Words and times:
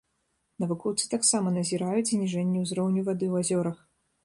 Навукоўцы 0.63 1.05
таксама 1.11 1.53
назіраюць 1.59 2.09
зніжэнне 2.13 2.65
ўзроўню 2.65 3.07
вады 3.13 3.25
ў 3.33 3.47
азёрах. 3.47 3.77